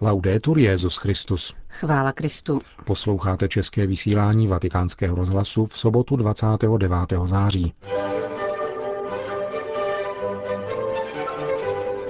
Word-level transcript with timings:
Laudetur 0.00 0.58
Jezus 0.58 0.96
Christus. 0.96 1.54
Chvála 1.68 2.12
Kristu. 2.12 2.60
Posloucháte 2.84 3.48
české 3.48 3.86
vysílání 3.86 4.46
Vatikánského 4.46 5.16
rozhlasu 5.16 5.66
v 5.66 5.78
sobotu 5.78 6.16
29. 6.16 6.92
září. 7.24 7.74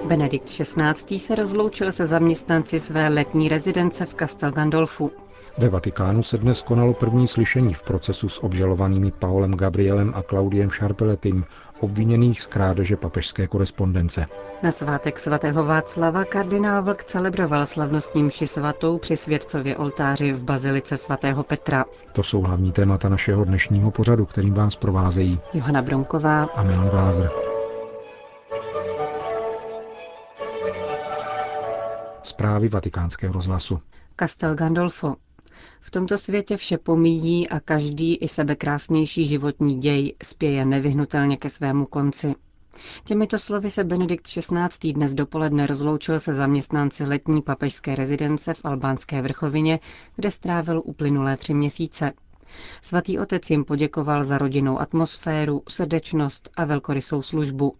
Benedikt 0.07 0.45
XVI. 0.45 1.19
se 1.19 1.35
rozloučil 1.35 1.93
se 1.93 2.07
zaměstnanci 2.07 2.81
své 2.81 3.09
letní 3.09 3.49
rezidence 3.49 4.07
v 4.07 4.15
Castel 4.15 4.53
Gandolfu. 4.53 5.11
Ve 5.59 5.69
Vatikánu 5.69 6.23
se 6.23 6.39
dnes 6.39 6.63
konalo 6.63 6.95
první 6.95 7.29
slyšení 7.29 7.75
v 7.75 7.83
procesu 7.83 8.29
s 8.29 8.45
obžalovanými 8.45 9.13
Paolem 9.13 9.55
Gabrielem 9.55 10.13
a 10.17 10.23
Claudiem 10.23 10.71
Šarpeletým, 10.71 11.45
obviněných 11.81 12.43
z 12.43 12.47
krádeže 12.47 12.97
papežské 12.97 13.47
korespondence. 13.47 14.27
Na 14.63 14.71
svátek 14.71 15.19
svatého 15.19 15.65
Václava 15.65 16.25
kardinál 16.25 16.83
Vlk 16.83 17.05
celebroval 17.05 17.67
slavnostní 17.67 18.23
mši 18.23 18.47
svatou 18.47 18.99
při 18.99 19.17
svědcově 19.17 19.77
oltáři 19.77 20.33
v 20.33 20.43
bazilice 20.43 20.97
svatého 20.97 21.43
Petra. 21.43 21.85
To 22.13 22.23
jsou 22.23 22.41
hlavní 22.41 22.73
témata 22.73 23.09
našeho 23.09 23.45
dnešního 23.45 23.91
pořadu, 23.91 24.27
kterým 24.27 24.55
vás 24.55 24.77
provázejí 24.77 25.41
Johana 25.55 25.83
Bronková 25.83 26.45
a 26.45 26.63
Milan 26.63 26.89
Glázer. 26.89 27.31
Zprávy 32.23 32.69
vatikánského 32.69 33.33
rozhlasu. 33.33 33.81
Castel 34.21 34.55
Gandolfo. 34.55 35.15
V 35.81 35.91
tomto 35.91 36.19
světě 36.19 36.57
vše 36.57 36.79
pomíjí 36.79 37.49
a 37.49 37.61
každý 37.61 38.15
i 38.17 38.29
sebekrásnější 38.29 39.25
životní 39.25 39.81
děj 39.81 40.15
spěje 40.23 40.65
nevyhnutelně 40.65 41.37
ke 41.37 41.51
svému 41.51 41.87
konci. 41.87 42.35
Těmito 43.05 43.39
slovy 43.39 43.71
se 43.71 43.85
Benedikt 43.85 44.27
XVI. 44.27 44.93
dnes 44.93 45.15
dopoledne 45.15 45.67
rozloučil 45.67 46.21
se 46.21 46.35
zaměstnanci 46.35 47.05
letní 47.05 47.43
papežské 47.43 47.95
rezidence 47.95 48.55
v 48.55 48.65
albánské 48.65 49.23
vrchovině, 49.23 49.81
kde 50.17 50.31
strávil 50.31 50.83
uplynulé 50.85 51.37
tři 51.37 51.55
měsíce. 51.55 52.13
Svatý 52.83 53.19
otec 53.19 53.51
jim 53.51 53.65
poděkoval 53.65 54.25
za 54.25 54.39
rodinnou 54.39 54.79
atmosféru, 54.81 55.63
srdečnost 55.69 56.51
a 56.57 56.65
velkorysou 56.65 57.23
službu. 57.23 57.75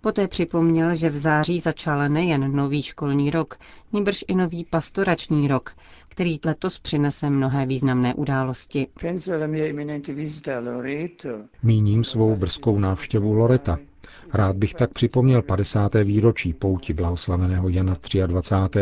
Poté 0.00 0.28
připomněl, 0.28 0.94
že 0.94 1.10
v 1.10 1.16
září 1.16 1.60
začal 1.60 2.08
nejen 2.08 2.56
nový 2.56 2.82
školní 2.82 3.30
rok, 3.30 3.58
níbrž 3.92 4.24
i 4.28 4.34
nový 4.34 4.64
pastorační 4.64 5.48
rok, 5.48 5.74
který 6.08 6.40
letos 6.44 6.78
přinese 6.78 7.30
mnohé 7.30 7.66
významné 7.66 8.14
události. 8.14 8.86
Míním 11.62 12.04
svou 12.04 12.36
brzkou 12.36 12.78
návštěvu 12.78 13.32
Loreta. 13.32 13.78
Rád 14.34 14.56
bych 14.56 14.74
tak 14.74 14.92
připomněl 14.92 15.42
50. 15.42 15.94
výročí 15.94 16.52
pouti 16.52 16.92
blahoslaveného 16.92 17.68
Jana 17.68 17.96
23., 18.26 18.80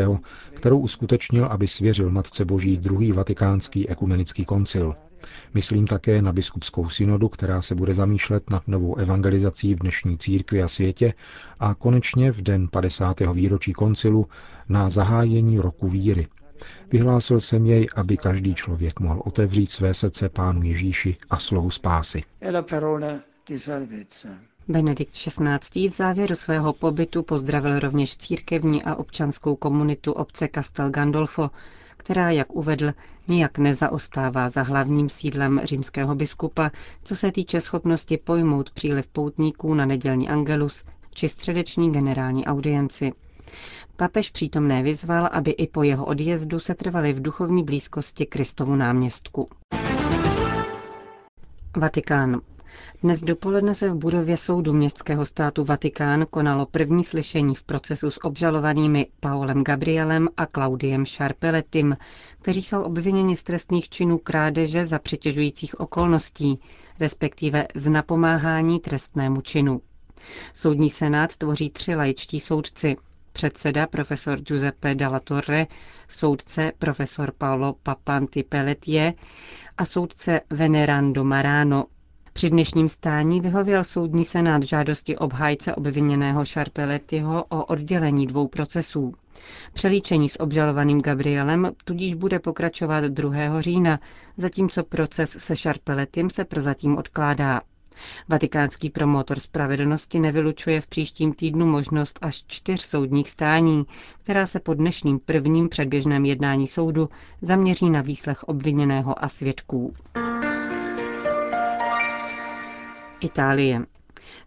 kterou 0.55 0.78
uskutečnil, 0.78 1.47
aby 1.47 1.66
svěřil 1.66 2.11
Matce 2.11 2.44
Boží 2.44 2.77
druhý 2.77 3.12
vatikánský 3.12 3.89
ekumenický 3.89 4.44
koncil. 4.44 4.94
Myslím 5.55 5.86
také 5.86 6.22
na 6.22 6.33
biskupskou 6.33 6.89
synodu, 6.89 7.28
která 7.28 7.62
se 7.62 7.74
bude 7.74 7.94
zamýšlet 7.94 8.50
nad 8.50 8.69
novou 8.69 8.96
evangelizací 8.96 9.74
v 9.74 9.78
dnešní 9.78 10.19
církvi 10.19 10.62
a 10.62 10.69
světě 10.69 11.14
a 11.61 11.74
konečně 11.74 12.33
v 12.33 12.42
den 12.42 12.69
50. 12.69 13.20
výročí 13.20 13.72
koncilu 13.72 14.27
na 14.69 14.91
zahájení 14.91 15.58
roku 15.58 15.89
víry. 15.89 16.27
Vyhlásil 16.92 17.41
jsem 17.41 17.66
jej, 17.66 17.86
aby 17.96 18.16
každý 18.16 18.55
člověk 18.55 19.00
mohl 19.00 19.22
otevřít 19.24 19.70
své 19.70 19.94
srdce 19.94 20.28
Pánu 20.28 20.62
Ježíši 20.62 21.16
a 21.30 21.39
slovu 21.39 21.70
spásy. 21.70 22.22
Benedikt 24.70 25.12
XVI. 25.12 25.88
v 25.88 25.92
závěru 25.92 26.34
svého 26.34 26.72
pobytu 26.72 27.22
pozdravil 27.22 27.78
rovněž 27.80 28.16
církevní 28.16 28.83
a 28.83 28.94
občanskou 28.94 29.56
komunitu 29.56 30.12
obce 30.12 30.48
Castel 30.55 30.91
Gandolfo, 30.91 31.50
která, 31.97 32.30
jak 32.30 32.52
uvedl, 32.56 32.92
nijak 33.28 33.58
nezaostává 33.58 34.48
za 34.48 34.62
hlavním 34.62 35.08
sídlem 35.08 35.61
římského 35.64 36.14
biskupa, 36.14 36.70
co 37.05 37.16
se 37.16 37.33
týče 37.33 37.61
schopnosti 37.61 38.17
pojmout 38.17 38.70
příliv 38.70 39.07
poutníků 39.07 39.74
na 39.74 39.86
nedělní 39.86 40.28
angelus 40.28 40.84
či 41.14 41.28
středeční 41.28 41.92
generální 41.92 42.46
audienci. 42.46 43.12
Papež 43.96 44.30
přítomné 44.30 44.83
vyzval, 44.83 45.28
aby 45.33 45.51
i 45.51 45.67
po 45.67 45.83
jeho 45.83 46.07
odjezdu 46.07 46.61
se 46.61 46.74
trvali 46.74 47.12
v 47.12 47.23
duchovní 47.23 47.64
blízkosti 47.64 48.27
Kristovu 48.27 48.77
náměstku. 48.77 49.48
Vatikán. 51.77 52.40
Dnes 53.02 53.20
dopoledne 53.20 53.74
se 53.74 53.90
v 53.90 53.95
budově 53.95 54.36
soudu 54.36 54.73
městského 54.73 55.27
státu 55.27 55.64
Vatikán 55.64 56.27
konalo 56.30 56.67
první 56.67 57.05
slyšení 57.05 57.55
v 57.55 57.62
procesu 57.62 58.11
s 58.11 58.24
obžalovanými 58.24 59.06
Paolem 59.20 59.64
Gabrielem 59.64 60.29
a 60.36 60.46
Claudiem 60.46 61.07
Šarpeletim, 61.07 61.96
kteří 62.42 62.62
jsou 62.62 62.83
obviněni 62.83 63.36
z 63.36 63.42
trestných 63.42 63.89
činů 63.89 64.18
krádeže 64.18 64.84
za 64.86 64.98
přitěžujících 64.98 65.80
okolností, 65.80 66.61
respektive 67.01 67.67
z 67.74 67.89
napomáhání 67.89 68.80
trestnému 68.80 69.40
činu. 69.40 69.80
Soudní 70.55 70.90
senát 70.90 71.36
tvoří 71.36 71.70
tři 71.70 71.95
laičtí 71.95 72.40
soudci. 72.40 72.96
Předseda 73.33 73.86
profesor 73.86 74.40
Giuseppe 74.40 74.95
Dalla 74.95 75.20
Torre, 75.20 75.67
soudce 76.08 76.73
profesor 76.78 77.33
Paolo 77.39 77.74
Papanti 77.83 78.42
Pelletier 78.42 79.14
a 79.78 79.84
soudce 79.84 80.40
Venerando 80.51 81.24
Marano, 81.24 81.84
při 82.39 82.51
dnešním 82.51 82.89
stání 82.89 83.41
vyhověl 83.41 83.85
soudní 83.85 84.25
senát 84.25 84.63
žádosti 84.63 85.17
obhájce 85.17 85.75
obviněného 85.75 86.45
Šarpeletiho 86.45 87.45
o 87.49 87.65
oddělení 87.65 88.27
dvou 88.27 88.49
procesů. 88.49 89.15
Přelíčení 89.73 90.29
s 90.29 90.41
obžalovaným 90.41 91.01
Gabrielem 91.01 91.73
tudíž 91.85 92.15
bude 92.15 92.39
pokračovat 92.39 93.05
2. 93.05 93.61
října, 93.61 94.01
zatímco 94.37 94.83
proces 94.85 95.37
se 95.41 95.57
Šarpeletim 95.57 96.31
se 96.31 96.45
prozatím 96.45 96.97
odkládá. 96.99 97.61
Vatikánský 98.29 98.91
promotor 98.91 99.39
spravedlnosti 99.41 100.20
nevylučuje 100.20 100.81
v 100.81 100.87
příštím 100.87 101.33
týdnu 101.33 101.67
možnost 101.67 102.19
až 102.23 102.45
čtyř 102.47 102.81
soudních 102.83 103.31
stání, 103.31 103.85
která 104.23 104.47
se 104.47 104.61
po 104.61 104.75
dnešním 104.75 105.19
prvním 105.19 105.69
předběžném 105.69 106.25
jednání 106.25 106.67
soudu 106.67 107.09
zaměří 107.43 107.91
na 107.91 108.01
výslech 108.01 108.43
obviněného 108.45 109.25
a 109.25 109.29
svědků. 109.29 109.95
Itálie. 113.20 113.80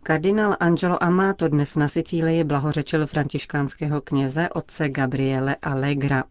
Kardinál 0.03 0.57
Angelo 0.59 1.03
Amato 1.03 1.47
dnes 1.47 1.75
na 1.75 1.87
Sicílii 1.87 2.43
blahořečil 2.43 3.07
františkánského 3.07 4.01
kněze 4.01 4.49
otce 4.49 4.89
Gabriele 4.89 5.55
Allegra. 5.61 6.23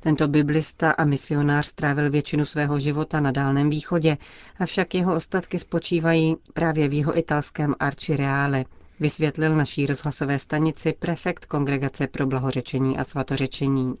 Tento 0.00 0.28
biblista 0.28 0.90
a 0.90 1.04
misionář 1.04 1.66
strávil 1.66 2.10
většinu 2.10 2.44
svého 2.44 2.78
života 2.78 3.20
na 3.20 3.30
Dálném 3.30 3.70
východě, 3.70 4.18
avšak 4.58 4.94
jeho 4.94 5.14
ostatky 5.14 5.58
spočívají 5.58 6.36
právě 6.54 6.88
v 6.88 6.92
jeho 6.92 7.18
italském 7.18 7.74
Arcireale, 7.80 8.64
vysvětlil 9.00 9.56
naší 9.56 9.86
rozhlasové 9.86 10.38
stanici 10.38 10.94
prefekt 10.98 11.46
Kongregace 11.46 12.06
pro 12.06 12.26
blahořečení 12.26 12.98
a 12.98 13.04
svatořečení. 13.04 13.94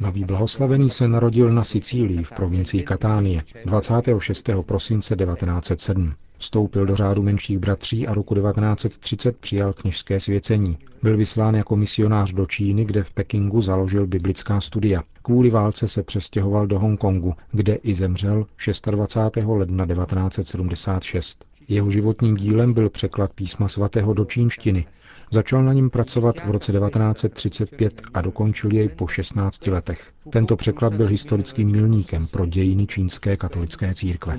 Nový 0.00 0.24
blahoslavený 0.24 0.90
se 0.90 1.08
narodil 1.08 1.52
na 1.52 1.64
Sicílii 1.64 2.22
v 2.24 2.32
provincii 2.32 2.82
Katánie 2.82 3.42
26. 3.64 4.50
prosince 4.66 5.16
1907. 5.16 6.14
Vstoupil 6.38 6.86
do 6.86 6.96
řádu 6.96 7.22
menších 7.22 7.58
bratří 7.58 8.06
a 8.06 8.14
roku 8.14 8.34
1930 8.34 9.36
přijal 9.36 9.72
kněžské 9.72 10.20
svěcení. 10.20 10.78
Byl 11.02 11.16
vyslán 11.16 11.54
jako 11.54 11.76
misionář 11.76 12.32
do 12.32 12.46
Číny, 12.46 12.84
kde 12.84 13.02
v 13.04 13.10
Pekingu 13.10 13.62
založil 13.62 14.06
biblická 14.06 14.60
studia. 14.60 15.02
Kvůli 15.22 15.50
válce 15.50 15.88
se 15.88 16.02
přestěhoval 16.02 16.66
do 16.66 16.78
Hongkongu, 16.78 17.34
kde 17.52 17.74
i 17.74 17.94
zemřel 17.94 18.46
26. 18.90 19.46
ledna 19.46 19.86
1976. 19.86 21.44
Jeho 21.68 21.90
životním 21.90 22.36
dílem 22.36 22.72
byl 22.72 22.90
překlad 22.90 23.32
písma 23.32 23.68
svatého 23.68 24.14
do 24.14 24.24
čínštiny. 24.24 24.86
Začal 25.30 25.64
na 25.64 25.72
něm 25.72 25.90
pracovat 25.90 26.36
v 26.46 26.50
roce 26.50 26.72
1935 26.72 28.02
a 28.14 28.20
dokončil 28.20 28.72
jej 28.72 28.88
po 28.88 29.06
16 29.06 29.66
letech. 29.66 30.12
Tento 30.30 30.56
překlad 30.56 30.94
byl 30.94 31.06
historickým 31.06 31.70
milníkem 31.70 32.26
pro 32.26 32.46
dějiny 32.46 32.86
čínské 32.86 33.36
katolické 33.36 33.94
církve. 33.94 34.38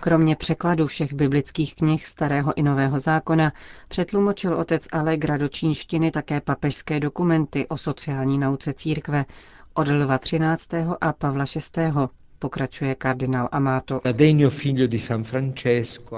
Kromě 0.00 0.36
překladu 0.36 0.86
všech 0.86 1.12
biblických 1.12 1.74
knih 1.74 2.06
Starého 2.06 2.58
i 2.58 2.62
Nového 2.62 2.98
zákona 2.98 3.52
přetlumočil 3.88 4.54
otec 4.54 4.88
Allegra 4.92 5.36
do 5.36 5.48
čínštiny 5.48 6.10
také 6.10 6.40
papežské 6.40 7.00
dokumenty 7.00 7.68
o 7.68 7.76
sociální 7.76 8.38
nauce 8.38 8.72
církve 8.72 9.24
od 9.74 9.88
Lva 9.88 10.18
13. 10.18 10.68
a 11.00 11.12
Pavla 11.12 11.46
6 11.46 11.78
pokračuje 12.44 12.94
kardinál 12.94 13.48
Amato. 13.52 14.00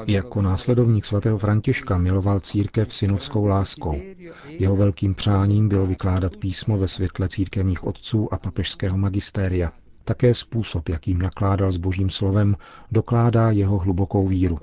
Jako 0.07 0.43
následovník 0.43 1.05
svatého 1.05 1.39
Františka 1.39 1.99
miloval 1.99 2.41
církev 2.41 2.95
synovskou 2.95 3.47
láskou. 3.47 4.01
Jeho 4.49 4.77
velkým 4.77 5.15
přáním 5.15 5.69
bylo 5.69 5.87
vykládat 5.87 6.37
písmo 6.37 6.79
ve 6.79 6.89
světle 6.89 7.29
církevních 7.29 7.85
otců 7.85 8.35
a 8.35 8.39
papežského 8.39 8.99
magistéria. 8.99 9.73
Také 10.05 10.35
způsob, 10.35 10.89
jakým 10.89 11.19
nakládal 11.19 11.73
s 11.73 11.77
božím 11.77 12.11
slovem, 12.11 12.57
dokládá 12.93 13.51
jeho 13.51 13.79
hlubokou 13.79 14.29
víru. 14.29 14.59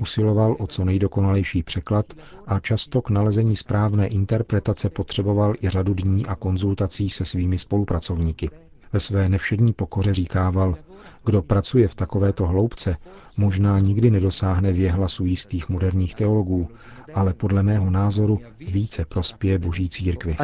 Usiloval 0.00 0.56
o 0.58 0.66
co 0.66 0.84
nejdokonalejší 0.84 1.62
překlad 1.62 2.06
a 2.46 2.60
často 2.60 3.02
k 3.02 3.10
nalezení 3.10 3.56
správné 3.56 4.06
interpretace 4.06 4.90
potřeboval 4.90 5.54
i 5.62 5.68
řadu 5.68 5.94
dní 5.94 6.26
a 6.26 6.34
konzultací 6.34 7.10
se 7.10 7.24
svými 7.24 7.58
spolupracovníky. 7.58 8.50
Ve 8.92 9.00
své 9.00 9.28
nevšední 9.28 9.72
pokoře 9.72 10.14
říkával, 10.14 10.76
kdo 11.24 11.42
pracuje 11.42 11.88
v 11.88 11.94
takovéto 11.94 12.46
hloubce, 12.46 12.96
možná 13.36 13.78
nikdy 13.78 14.10
nedosáhne 14.10 14.72
věhlasu 14.72 15.24
jistých 15.24 15.68
moderních 15.68 16.14
teologů, 16.14 16.68
ale 17.14 17.34
podle 17.34 17.62
mého 17.62 17.90
názoru 17.90 18.40
více 18.58 19.04
prospěje 19.04 19.58
boží 19.58 19.88
církvi. 19.88 20.36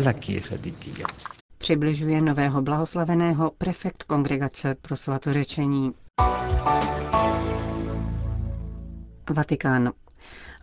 Přibližuje 1.59 2.23
nového 2.23 2.62
blahoslaveného 2.62 3.53
prefekt 3.59 4.03
kongregace 4.03 4.75
pro 4.83 4.97
svatořečení. 4.97 5.93
Vatikán. 9.31 9.93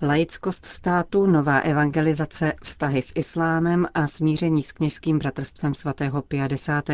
Laickost 0.02 0.66
státu, 0.66 1.26
nová 1.26 1.60
evangelizace, 1.60 2.54
vztahy 2.64 3.02
s 3.02 3.12
islámem 3.16 3.88
a 3.94 4.08
smíření 4.08 4.64
s 4.64 4.72
kněžským 4.72 5.20
bratrstvem 5.20 5.74
svatého 5.74 6.22
50. 6.22 6.90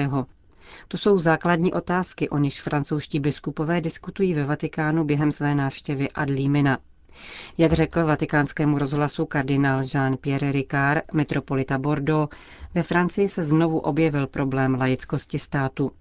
To 0.87 0.97
jsou 0.97 1.19
základní 1.19 1.73
otázky, 1.73 2.29
o 2.29 2.37
nichž 2.37 2.61
francouzští 2.61 3.19
biskupové 3.19 3.81
diskutují 3.81 4.33
ve 4.33 4.43
Vatikánu 4.45 5.03
během 5.03 5.31
své 5.31 5.55
návštěvy 5.55 6.09
Adlímina. 6.11 6.77
Jak 7.57 7.73
řekl 7.73 8.05
vatikánskému 8.05 8.77
rozhlasu 8.77 9.25
kardinál 9.25 9.81
Jean-Pierre 9.81 10.51
Ricard, 10.51 11.03
metropolita 11.13 11.77
Bordeaux, 11.77 12.35
ve 12.73 12.81
Francii 12.83 13.29
se 13.29 13.43
znovu 13.43 13.79
objevil 13.79 14.27
problém 14.27 14.75
laickosti 14.75 15.39
státu. 15.39 15.91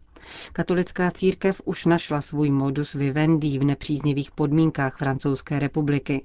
Katolická 0.53 1.11
církev 1.11 1.61
už 1.65 1.87
našla 1.87 2.21
svůj 2.21 2.51
modus 2.51 2.95
vivendi 2.95 3.59
v 3.59 3.65
nepříznivých 3.65 4.31
podmínkách 4.31 4.97
Francouzské 4.97 5.59
republiky. 5.59 6.25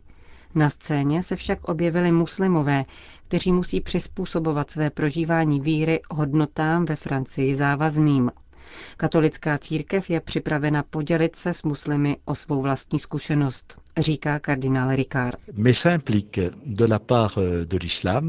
Na 0.55 0.69
scéně 0.69 1.23
se 1.23 1.35
však 1.35 1.63
objevili 1.63 2.11
muslimové, 2.11 2.85
kteří 3.27 3.51
musí 3.51 3.81
přizpůsobovat 3.81 4.71
své 4.71 4.89
prožívání 4.89 5.59
víry 5.59 6.01
hodnotám 6.11 6.85
ve 6.85 6.95
Francii 6.95 7.55
závazným. 7.55 8.31
Katolická 8.97 9.57
církev 9.57 10.09
je 10.09 10.21
připravena 10.21 10.83
podělit 10.89 11.35
se 11.35 11.53
s 11.53 11.63
muslimy 11.63 12.17
o 12.25 12.35
svou 12.35 12.61
vlastní 12.61 12.99
zkušenost, 12.99 13.77
říká 13.97 14.39
kardinál 14.39 14.95
Ricard. 14.95 15.37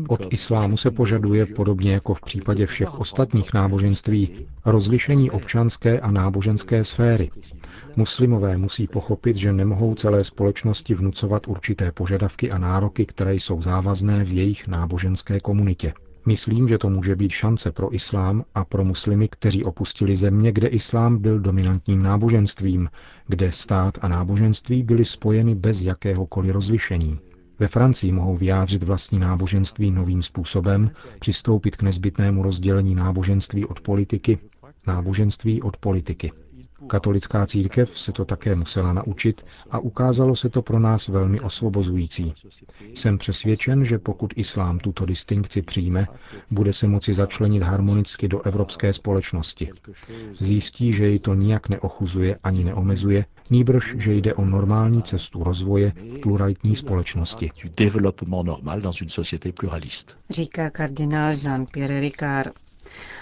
Od 0.09 0.33
islámu 0.33 0.77
se 0.77 0.91
požaduje, 0.91 1.47
podobně 1.47 1.93
jako 1.93 2.15
v 2.15 2.21
případě 2.21 2.67
všech 2.67 2.95
ostatních 3.01 3.53
náboženství, 3.55 4.47
rozlišení 4.65 5.31
občanské 5.31 6.01
a 6.01 6.11
náboženské 6.11 6.85
sféry. 6.85 7.31
Muslimové 7.97 8.57
musí 8.57 8.87
pochopit, 8.87 9.37
že 9.37 9.53
nemohou 9.53 9.95
celé 9.95 10.25
společnosti 10.25 10.95
vnucovat 10.95 11.49
určité 11.49 11.93
požadavky 11.93 12.51
a 12.51 12.59
nároky, 12.59 13.07
které 13.07 13.35
jsou 13.35 13.63
závazné 13.63 14.25
v 14.25 14.33
jejich 14.33 14.69
náboženské 14.69 15.41
komunitě. 15.41 15.93
Myslím, 16.27 16.69
že 16.69 16.79
to 16.79 16.91
může 16.91 17.17
být 17.17 17.31
šance 17.31 17.73
pro 17.73 17.95
islám 17.95 18.45
a 18.55 18.65
pro 18.65 18.85
muslimy, 18.85 19.29
kteří 19.29 19.65
opustili 19.65 20.17
země, 20.17 20.53
kde 20.53 20.69
islám 20.69 21.19
byl 21.19 21.41
dominantním 21.41 22.03
náboženstvím, 22.03 22.89
kde 23.27 23.53
stát 23.53 23.99
a 24.03 24.09
náboženství 24.09 24.83
byly 24.83 25.05
spojeny 25.05 25.55
bez 25.55 25.83
jakéhokoliv 25.83 26.53
rozlišení. 26.53 27.19
Ve 27.59 27.69
Francii 27.69 28.13
mohou 28.13 28.37
vyjádřit 28.37 28.83
vlastní 28.83 29.19
náboženství 29.19 29.91
novým 29.91 30.23
způsobem, 30.23 30.91
přistoupit 31.19 31.77
k 31.77 31.83
nezbytnému 31.83 32.43
rozdělení 32.43 32.95
náboženství 32.95 33.65
od 33.65 33.81
politiky, 33.81 34.39
náboženství 34.87 35.63
od 35.63 35.77
politiky. 35.77 36.33
Katolická 36.87 37.47
církev 37.47 37.99
se 37.99 38.13
to 38.13 38.25
také 38.25 38.55
musela 38.55 38.93
naučit 38.93 39.47
a 39.71 39.79
ukázalo 39.79 40.37
se 40.37 40.49
to 40.49 40.63
pro 40.63 40.79
nás 40.79 41.09
velmi 41.09 41.41
osvobozující. 41.41 42.33
Jsem 42.95 43.19
přesvědčen, 43.19 43.85
že 43.85 43.99
pokud 43.99 44.33
islám 44.37 44.79
tuto 44.79 45.07
distinkci 45.07 45.63
přijme, 45.63 46.07
bude 46.51 46.73
se 46.73 46.87
moci 46.87 47.15
začlenit 47.15 47.63
harmonicky 47.63 48.29
do 48.29 48.43
evropské 48.43 48.93
společnosti. 48.93 49.71
Zjistí, 50.33 50.93
že 50.93 51.05
jej 51.07 51.19
to 51.19 51.35
nijak 51.35 51.69
neochuzuje 51.69 52.37
ani 52.43 52.65
neomezuje, 52.65 53.25
nýbrž, 53.51 53.95
že 53.99 54.15
jde 54.15 54.35
o 54.35 54.45
normální 54.45 55.03
cestu 55.03 55.45
rozvoje 55.45 55.93
v 56.11 56.19
pluralitní 56.19 56.77
společnosti. 56.77 57.51
Říká 60.31 60.71
kardinál 60.71 61.33
Jean-Pierre 61.33 62.01
Ricard. 62.01 62.66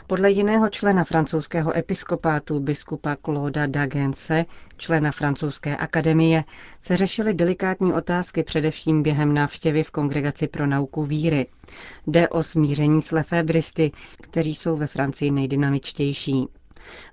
Podle 0.06 0.30
jiného 0.30 0.68
člena 0.68 1.04
francouzského 1.04 1.76
episkopátu 1.76 2.60
biskupa 2.60 3.16
Clauda 3.24 3.66
Dagense, 3.66 4.44
člena 4.76 5.10
francouzské 5.12 5.76
akademie, 5.76 6.44
se 6.80 6.96
řešily 6.96 7.34
delikátní 7.34 7.92
otázky 7.92 8.42
především 8.42 9.02
během 9.02 9.34
návštěvy 9.34 9.82
v 9.82 9.90
Kongregaci 9.90 10.48
pro 10.48 10.66
nauku 10.66 11.04
víry. 11.04 11.46
Jde 12.06 12.28
o 12.28 12.42
smíření 12.42 13.02
s 13.02 13.12
lefébristy, 13.12 13.92
kteří 14.22 14.54
jsou 14.54 14.76
ve 14.76 14.86
Francii 14.86 15.30
nejdynamičtější. 15.30 16.46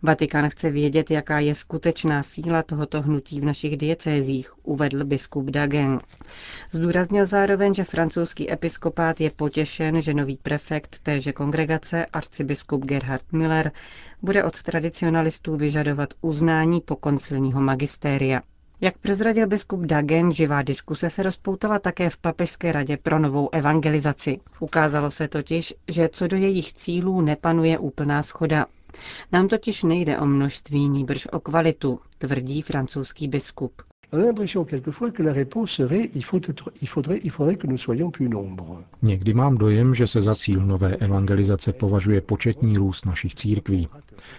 Vatikán 0.01 0.50
chce 0.50 0.69
vědět, 0.69 1.12
jaká 1.12 1.39
je 1.39 1.56
skutečná 1.56 2.23
síla 2.23 2.63
tohoto 2.63 3.01
hnutí 3.01 3.39
v 3.39 3.45
našich 3.45 3.77
diecézích, 3.77 4.51
uvedl 4.63 5.06
biskup 5.06 5.45
Dagen. 5.50 6.00
Zdůraznil 6.71 7.25
zároveň, 7.25 7.73
že 7.73 7.83
francouzský 7.83 8.51
episkopát 8.51 9.21
je 9.21 9.31
potěšen, 9.31 10.01
že 10.01 10.13
nový 10.13 10.38
prefekt 10.38 11.00
téže 11.03 11.33
kongregace, 11.33 12.06
arcibiskup 12.06 12.85
Gerhard 12.85 13.31
Miller, 13.31 13.71
bude 14.21 14.44
od 14.44 14.63
tradicionalistů 14.63 15.57
vyžadovat 15.57 16.13
uznání 16.21 16.81
pokoncilního 16.81 17.62
magistéria. 17.62 18.41
Jak 18.83 18.97
prozradil 18.97 19.47
biskup 19.47 19.81
Dagen, 19.81 20.31
živá 20.31 20.62
diskuse 20.62 21.09
se 21.09 21.24
rozpoutala 21.24 21.79
také 21.79 22.09
v 22.09 22.17
Papežské 22.17 22.71
radě 22.71 22.97
pro 23.03 23.19
novou 23.19 23.50
evangelizaci. 23.51 24.39
Ukázalo 24.59 25.12
se 25.12 25.27
totiž, 25.27 25.74
že 25.88 26.09
co 26.09 26.27
do 26.27 26.38
jejich 26.38 26.74
cílů 26.74 27.21
nepanuje 27.21 27.77
úplná 27.77 28.24
schoda. 28.24 28.65
Nám 29.31 29.47
totiž 29.47 29.83
nejde 29.83 30.19
o 30.19 30.25
množství, 30.25 30.89
níbrž 30.89 31.27
o 31.31 31.39
kvalitu, 31.39 31.99
tvrdí 32.17 32.61
francouzský 32.61 33.27
biskup. 33.27 33.81
Někdy 39.01 39.33
mám 39.33 39.57
dojem, 39.57 39.95
že 39.95 40.07
se 40.07 40.21
za 40.21 40.35
cíl 40.35 40.65
nové 40.65 40.95
evangelizace 40.95 41.73
považuje 41.73 42.21
početní 42.21 42.77
růst 42.77 43.05
našich 43.05 43.35
církví. 43.35 43.88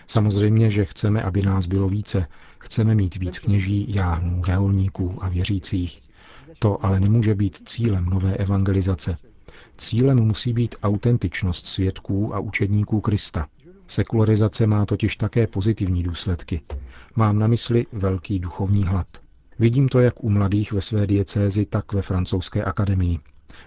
Samozřejmě, 0.07 0.71
že 0.71 0.85
chceme, 0.85 1.23
aby 1.23 1.43
nás 1.43 1.67
bylo 1.67 1.89
více. 1.89 2.27
Chceme 2.59 2.95
mít 2.95 3.17
víc 3.17 3.39
kněží, 3.39 3.95
jáhnů, 3.95 4.45
řeholníků 4.45 5.19
a 5.21 5.29
věřících. 5.29 6.01
To 6.59 6.85
ale 6.85 7.01
nemůže 7.01 7.35
být 7.35 7.69
cílem 7.69 8.05
nové 8.05 8.37
evangelizace. 8.37 9.17
Cílem 9.79 10.19
musí 10.19 10.53
být 10.53 10.75
autentičnost 10.83 11.67
svědků 11.67 12.35
a 12.35 12.39
učedníků 12.39 13.01
Krista. 13.01 13.47
Sekularizace 13.93 14.67
má 14.67 14.87
totiž 14.87 15.17
také 15.17 15.47
pozitivní 15.47 16.03
důsledky. 16.03 16.61
Mám 17.17 17.39
na 17.39 17.47
mysli 17.47 17.87
velký 17.93 18.39
duchovní 18.39 18.85
hlad. 18.85 19.07
Vidím 19.59 19.89
to 19.89 20.01
jak 20.01 20.25
u 20.25 20.31
mladých 20.31 20.73
ve 20.73 20.81
své 20.81 21.07
diecézi, 21.07 21.67
tak 21.67 21.93
ve 21.93 22.03
francouzské 22.03 22.65
akademii. 22.65 23.19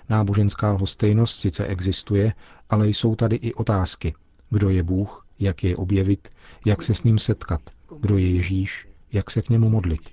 Náboženská 0.10 0.72
hostejnost 0.72 1.40
sice 1.40 1.66
existuje, 1.66 2.34
ale 2.70 2.90
jsou 2.90 3.16
tady 3.16 3.36
i 3.36 3.54
otázky. 3.54 4.14
Kdo 4.50 4.70
je 4.70 4.84
Bůh, 4.84 5.26
jak 5.40 5.64
je 5.64 5.76
objevit, 5.76 6.30
jak 6.66 6.82
se 6.82 6.94
s 6.94 7.04
ním 7.04 7.20
setkat, 7.20 7.62
kdo 8.00 8.18
je 8.18 8.32
Ježíš, 8.32 8.88
jak 9.12 9.32
se 9.32 9.42
k 9.42 9.50
němu 9.50 9.70
modlit. 9.70 10.10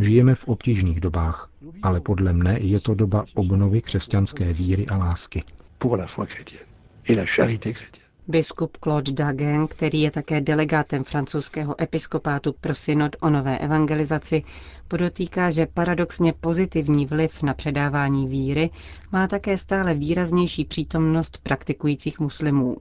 Žijeme 0.00 0.34
v 0.34 0.48
obtížných 0.48 1.00
dobách, 1.00 1.50
ale 1.82 2.00
podle 2.00 2.32
mne 2.32 2.58
je 2.60 2.80
to 2.80 2.94
doba 2.94 3.24
obnovy 3.34 3.82
křesťanské 3.82 4.52
víry 4.52 4.86
a 4.86 4.96
lásky. 4.96 5.42
Pour 5.78 5.98
la 5.98 6.06
foi 6.06 6.26
chrétienne 6.26 6.66
et 7.08 7.16
la 7.16 7.24
charité 7.26 7.72
chrétienne. 7.72 8.05
Biskup 8.28 8.76
Claude 8.76 9.12
Dagen, 9.12 9.66
který 9.66 10.00
je 10.00 10.10
také 10.10 10.40
delegátem 10.40 11.04
francouzského 11.04 11.82
episkopátu 11.82 12.54
pro 12.60 12.74
synod 12.74 13.16
o 13.20 13.30
nové 13.30 13.58
evangelizaci, 13.58 14.42
podotýká, 14.88 15.50
že 15.50 15.66
paradoxně 15.74 16.32
pozitivní 16.40 17.06
vliv 17.06 17.42
na 17.42 17.54
předávání 17.54 18.28
víry 18.28 18.70
má 19.12 19.26
také 19.26 19.58
stále 19.58 19.94
výraznější 19.94 20.64
přítomnost 20.64 21.40
praktikujících 21.42 22.20
muslimů. 22.20 22.76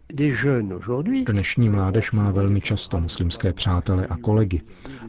Dnešní 1.25 1.69
mládež 1.69 2.11
má 2.11 2.31
velmi 2.31 2.61
často 2.61 2.99
muslimské 2.99 3.53
přátele 3.53 4.07
a 4.07 4.17
kolegy 4.17 4.61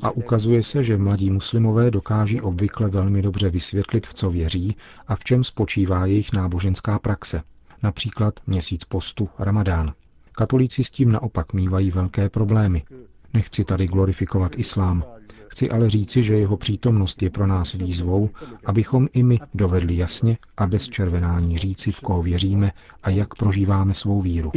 a 0.03 0.11
ukazuje 0.11 0.63
se, 0.63 0.85
že 0.85 0.97
mladí 0.97 1.31
muslimové 1.31 1.91
dokáží 1.91 2.41
obvykle 2.41 2.89
velmi 2.89 3.23
dobře 3.23 3.51
vysvětlit, 3.51 4.07
v 4.07 4.15
co 4.15 4.31
věří 4.31 4.77
a 5.09 5.17
v 5.17 5.25
čem 5.25 5.45
spočívá 5.45 6.07
jejich 6.07 6.33
náboženská 6.33 6.99
praxe. 6.99 7.43
Například 7.83 8.35
měsíc 8.47 8.85
postu 8.85 9.29
Ramadán. 9.39 9.93
Katolíci 10.39 10.85
s 10.85 10.91
tím 10.91 11.13
naopak 11.13 11.53
mývají 11.53 11.91
velké 11.91 12.29
problémy. 12.29 12.83
Nechci 13.35 13.65
tady 13.65 13.87
glorifikovat 13.87 14.59
islám. 14.59 15.05
Chci 15.49 15.71
ale 15.71 15.91
říci, 15.91 16.23
že 16.23 16.39
jeho 16.39 16.57
přítomnost 16.57 17.23
je 17.23 17.31
pro 17.31 17.47
nás 17.47 17.73
výzvou, 17.73 18.31
abychom 18.65 19.09
i 19.13 19.23
my 19.23 19.39
dovedli 19.55 19.97
jasně 19.97 20.39
a 20.57 20.67
bez 20.67 20.89
červenání 20.89 21.59
říci, 21.59 21.93
v 21.93 22.01
koho 22.01 22.23
věříme 22.23 22.73
a 23.03 23.11
jak 23.11 23.35
prožíváme 23.35 23.95
svou 23.95 24.21
víru. 24.21 24.51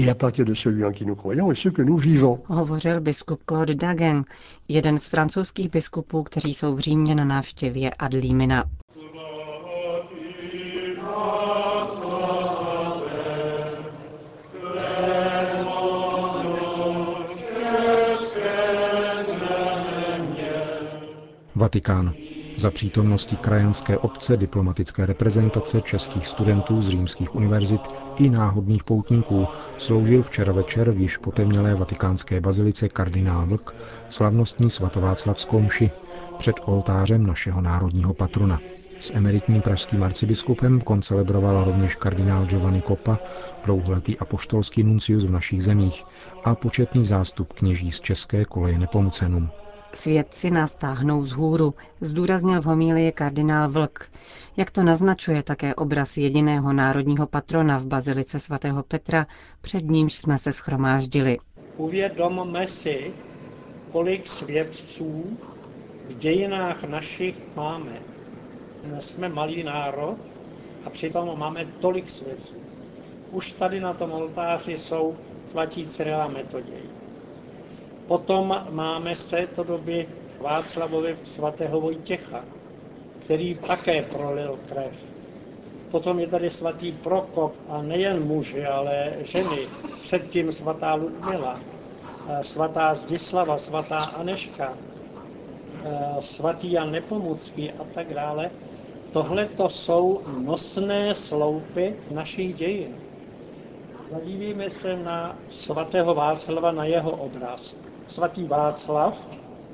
Hovořil 2.45 3.01
biskup 3.01 3.39
Claude 3.50 3.75
Dagen, 3.75 4.21
jeden 4.67 4.98
z 4.98 5.07
francouzských 5.07 5.69
biskupů, 5.69 6.24
kteří 6.24 6.53
jsou 6.53 6.75
v 6.75 6.79
Římě 6.79 7.15
na 7.15 7.25
návštěvě 7.25 7.89
Adlímina. 7.93 8.63
Vatikán. 21.59 22.13
Za 22.57 22.71
přítomnosti 22.71 23.35
krajanské 23.35 23.97
obce, 23.97 24.37
diplomatické 24.37 25.05
reprezentace 25.05 25.81
českých 25.81 26.27
studentů 26.27 26.81
z 26.81 26.89
římských 26.89 27.35
univerzit 27.35 27.81
i 28.17 28.29
náhodných 28.29 28.83
poutníků 28.83 29.47
sloužil 29.77 30.23
včera 30.23 30.53
večer 30.53 30.91
v 30.91 30.99
již 30.99 31.17
potemnělé 31.17 31.75
vatikánské 31.75 32.41
bazilice 32.41 32.89
kardinál 32.89 33.45
Vlk 33.47 33.75
slavnostní 34.09 34.69
svatováclavskou 34.71 35.59
mši 35.61 35.91
před 36.37 36.55
oltářem 36.65 37.27
našeho 37.27 37.61
národního 37.61 38.13
patrona. 38.13 38.59
S 38.99 39.11
emeritním 39.13 39.61
pražským 39.61 40.03
arcibiskupem 40.03 40.81
koncelebroval 40.81 41.63
rovněž 41.63 41.95
kardinál 41.95 42.45
Giovanni 42.45 42.81
Coppa, 42.81 43.19
dlouholetý 43.65 44.17
apoštolský 44.19 44.83
nuncius 44.83 45.23
v 45.23 45.31
našich 45.31 45.63
zemích 45.63 46.03
a 46.43 46.55
početný 46.55 47.05
zástup 47.05 47.53
kněží 47.53 47.91
z 47.91 47.99
České 47.99 48.45
koleje 48.45 48.79
Nepomucenům. 48.79 49.49
Svědci 49.93 50.51
nás 50.51 50.75
táhnou 50.75 51.25
z 51.25 51.31
hůru, 51.31 51.74
zdůraznil 52.01 52.62
v 52.62 52.65
homílii 52.65 53.12
kardinál 53.12 53.69
Vlk. 53.72 54.12
Jak 54.58 54.72
to 54.72 54.84
naznačuje 54.84 55.43
také 55.43 55.75
obraz 55.75 56.17
jediného 56.17 56.74
národního 56.74 57.27
patrona 57.27 57.77
v 57.77 57.86
bazilice 57.86 58.39
svatého 58.39 58.84
Petra, 58.84 59.27
před 59.62 59.84
nímž 59.84 60.13
jsme 60.13 60.38
se 60.38 60.51
schromáždili. 60.51 61.38
Uvědomme 61.77 62.67
si, 62.67 63.13
kolik 63.91 64.27
svědců 64.27 65.38
v 66.10 66.15
dějinách 66.17 66.84
našich 66.84 67.36
máme. 67.55 68.00
Jsme 69.00 69.29
malý 69.29 69.63
národ 69.63 70.15
a 70.86 70.89
přitom 70.89 71.39
máme 71.39 71.65
tolik 71.65 72.10
svědců. 72.10 72.55
Už 73.31 73.51
tady 73.51 73.79
na 73.79 73.93
tom 73.93 74.12
oltáři 74.12 74.77
jsou 74.77 75.15
svatí 75.48 75.88
Cyrila 75.88 76.27
Metoděj 76.27 76.88
Potom 78.09 78.65
máme 78.69 79.15
z 79.15 79.25
této 79.25 79.63
doby 79.63 80.07
Václavovi 80.39 81.17
svatého 81.23 81.81
Vojtěcha, 81.81 82.45
který 83.19 83.55
také 83.55 84.01
prolil 84.01 84.59
krev. 84.69 84.97
Potom 85.91 86.19
je 86.19 86.27
tady 86.27 86.49
svatý 86.49 86.91
Prokop 86.91 87.53
a 87.67 87.81
nejen 87.81 88.23
muži, 88.27 88.65
ale 88.65 89.13
ženy. 89.19 89.67
Předtím 90.01 90.51
svatá 90.51 90.93
Ludmila, 90.93 91.59
svatá 92.41 92.95
Zdislava, 92.95 93.57
svatá 93.57 93.99
Aneška, 93.99 94.77
svatý 96.19 96.71
Jan 96.71 96.91
Nepomucký 96.91 97.71
a 97.71 97.83
tak 97.93 98.13
dále. 98.13 98.51
Tohle 99.11 99.45
to 99.45 99.69
jsou 99.69 100.21
nosné 100.27 101.15
sloupy 101.15 101.95
našich 102.11 102.55
dějin. 102.55 102.95
Zadívíme 104.09 104.69
se 104.69 104.95
na 104.95 105.37
svatého 105.49 106.15
Václava, 106.15 106.71
na 106.71 106.85
jeho 106.85 107.11
obraz 107.11 107.88
svatý 108.09 108.43
Václav 108.43 109.31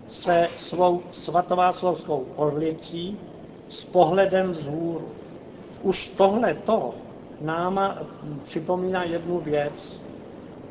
se 0.08 0.50
svou 0.58 1.02
svatováclavskou 1.12 2.26
orlicí 2.36 3.18
s 3.70 3.84
pohledem 3.84 4.52
vzhůru. 4.52 5.08
Už 5.82 6.08
tohle 6.08 6.54
to 6.54 6.94
nám 7.42 7.98
připomíná 8.44 9.04
jednu 9.04 9.40
věc. 9.40 10.00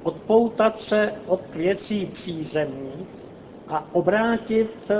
Odpoutat 0.02 0.78
se 0.78 1.12
od 1.26 1.54
věcí 1.54 2.06
přízemních 2.06 3.09
a 3.68 3.94
obrátit 3.94 4.90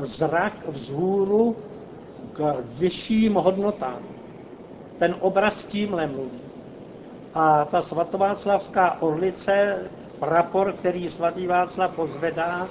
zrak 0.00 0.68
vzhůru 0.68 1.56
k 2.32 2.54
vyšším 2.78 3.34
hodnotám. 3.34 4.02
Ten 4.98 5.16
obraz 5.20 5.64
tímhle 5.64 6.06
mluví. 6.06 6.40
A 7.34 7.64
ta 7.64 7.82
svatováclavská 7.82 9.02
orlice 9.02 9.78
prapor, 10.20 10.72
který 10.72 11.10
svatý 11.10 11.46
Václav 11.46 11.94
pozvedá, 11.94 12.68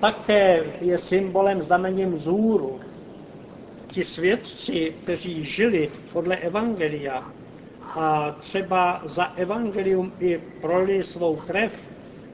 také 0.00 0.64
je 0.80 0.98
symbolem 0.98 1.62
znamením 1.62 2.16
zůru. 2.16 2.80
Ti 3.90 4.04
svědci, 4.04 4.94
kteří 5.02 5.44
žili 5.44 5.90
podle 6.12 6.36
Evangelia 6.36 7.24
a 7.94 8.32
třeba 8.32 9.00
za 9.04 9.24
Evangelium 9.24 10.12
i 10.20 10.38
proli 10.60 11.02
svou 11.02 11.36
krev, 11.36 11.82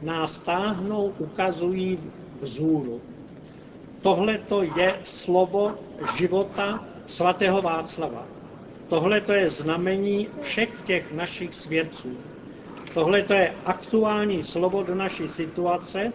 nás 0.02 0.38
táhnou, 0.38 1.12
ukazují 1.18 1.98
vzůru. 2.40 3.00
Tohle 4.02 4.38
to 4.38 4.62
je 4.62 4.94
slovo 5.04 5.74
života 6.16 6.84
svatého 7.06 7.62
Václava. 7.62 8.26
Tohle 8.88 9.20
to 9.20 9.32
je 9.32 9.48
znamení 9.48 10.28
všech 10.42 10.82
těch 10.84 11.12
našich 11.12 11.54
svědců. 11.54 12.16
Tohle 12.96 13.22
to 13.22 13.34
je 13.34 13.52
aktuální 13.64 14.42
slovo 14.42 14.82
do 14.82 14.94
naší 14.94 15.28
situace, 15.28 16.12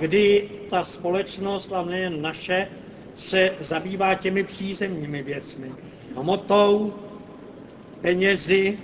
kdy 0.00 0.48
ta 0.70 0.84
společnost, 0.84 1.72
a 1.72 1.82
nejen 1.82 2.22
naše, 2.22 2.66
se 3.14 3.50
zabývá 3.60 4.14
těmi 4.14 4.44
přízemními 4.44 5.22
věcmi. 5.22 5.72
Hmotou, 6.16 6.94
penězi, 8.00 8.78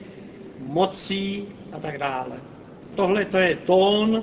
mocí 0.59 1.49
a 1.73 1.79
tak 1.79 1.99
dále. 1.99 2.41
Tohle 2.95 3.25
to 3.25 3.39
je 3.39 3.57
tón 3.57 4.23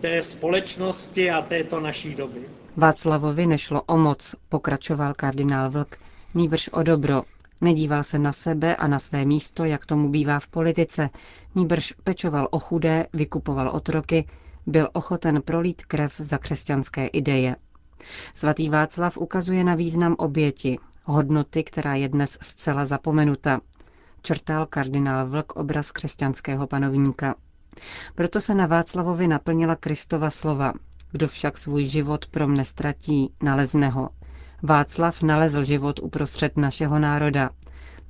té 0.00 0.22
společnosti 0.22 1.30
a 1.30 1.42
této 1.42 1.80
naší 1.80 2.14
doby. 2.14 2.40
Václavovi 2.76 3.46
nešlo 3.46 3.82
o 3.82 3.96
moc, 3.96 4.34
pokračoval 4.48 5.14
kardinál 5.14 5.70
Vlk, 5.70 5.98
nýbrž 6.34 6.68
o 6.68 6.82
dobro, 6.82 7.22
Nedíval 7.64 8.02
se 8.02 8.18
na 8.18 8.32
sebe 8.32 8.76
a 8.76 8.86
na 8.86 8.98
své 8.98 9.24
místo, 9.24 9.64
jak 9.64 9.86
tomu 9.86 10.08
bývá 10.08 10.40
v 10.40 10.46
politice, 10.48 11.10
níbrž 11.54 11.92
pečoval 12.04 12.48
o 12.50 12.58
chudé, 12.58 13.06
vykupoval 13.12 13.68
otroky, 13.68 14.26
byl 14.66 14.88
ochoten 14.92 15.42
prolít 15.42 15.84
krev 15.84 16.14
za 16.18 16.38
křesťanské 16.38 17.06
ideje. 17.06 17.56
Svatý 18.34 18.68
Václav 18.68 19.18
ukazuje 19.18 19.64
na 19.64 19.74
význam 19.74 20.14
oběti, 20.18 20.78
hodnoty, 21.04 21.64
která 21.64 21.94
je 21.94 22.08
dnes 22.08 22.38
zcela 22.42 22.84
zapomenuta. 22.84 23.60
Črtal 24.22 24.66
kardinál 24.66 25.26
Vlk 25.28 25.56
obraz 25.56 25.90
křesťanského 25.90 26.66
panovníka. 26.66 27.34
Proto 28.14 28.40
se 28.40 28.54
na 28.54 28.66
Václavovi 28.66 29.28
naplnila 29.28 29.76
Kristova 29.76 30.30
slova. 30.30 30.72
Kdo 31.12 31.28
však 31.28 31.58
svůj 31.58 31.84
život 31.84 32.26
pro 32.26 32.48
mne 32.48 32.64
ztratí, 32.64 33.32
nalezne 33.42 33.88
ho. 33.88 34.08
Václav 34.66 35.22
nalezl 35.22 35.64
život 35.64 36.00
uprostřed 36.02 36.56
našeho 36.56 36.98
národa. 36.98 37.50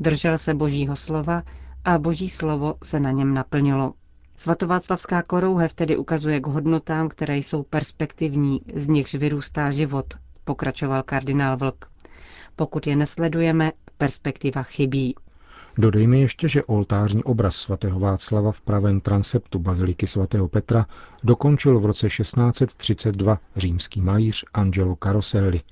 Držel 0.01 0.39
se 0.39 0.55
božího 0.55 0.97
slova 0.97 1.43
a 1.85 1.99
boží 1.99 2.29
slovo 2.29 2.75
se 2.83 3.01
na 3.01 3.11
něm 3.11 3.35
naplnilo. 3.35 3.93
Svatováclavská 4.37 5.23
korouhev 5.23 5.75
tedy 5.75 5.97
ukazuje 5.97 6.41
k 6.41 6.47
hodnotám, 6.47 7.09
které 7.09 7.37
jsou 7.37 7.63
perspektivní, 7.63 8.61
z 8.75 8.89
nichž 8.89 9.15
vyrůstá 9.15 9.71
život, 9.71 10.15
pokračoval 10.45 11.03
kardinál 11.03 11.57
Vlk. 11.57 11.87
Pokud 12.57 12.87
je 12.87 12.97
nesledujeme, 12.97 13.73
perspektiva 13.99 14.63
chybí. 14.63 15.15
Dodejme 15.79 16.19
ještě, 16.19 16.49
že 16.49 16.65
oltářní 16.65 17.25
obraz 17.25 17.57
svatého 17.57 18.01
Václava 18.01 18.53
v 18.53 18.61
pravém 18.61 19.01
transeptu 19.01 19.59
baziliky 19.59 20.07
svatého 20.07 20.49
Petra 20.49 20.87
dokončil 21.25 21.81
v 21.81 21.87
roce 21.87 22.09
1632 22.09 23.39
římský 23.57 24.01
malíř 24.01 24.45
Angelo 24.53 24.97
Caroselli– 25.03 25.61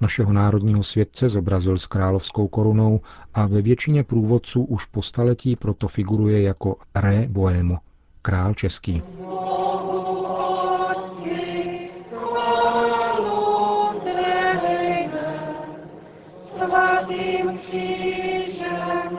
Našeho 0.00 0.32
národního 0.32 0.82
světce 0.82 1.28
zobrazil 1.28 1.78
s 1.78 1.86
královskou 1.86 2.48
korunou 2.48 3.00
a 3.34 3.46
ve 3.46 3.62
většině 3.62 4.04
průvodců 4.04 4.64
už 4.64 4.84
po 4.84 5.02
staletí 5.02 5.56
proto 5.56 5.88
figuruje 5.88 6.42
jako 6.42 6.76
Ré 6.94 7.26
Bohémo, 7.28 7.78
král 8.22 8.54
český. 8.54 9.02
Svatým 16.38 17.58
křížem 17.58 19.18